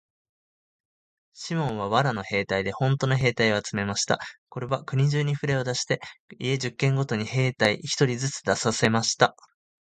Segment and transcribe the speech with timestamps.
[1.33, 4.17] シモンは藁の兵隊でほんとの兵隊を集めました。
[4.49, 6.01] かれは国中にふれを出して、
[6.39, 9.35] 家十軒ごとに兵隊一人ずつ出させました。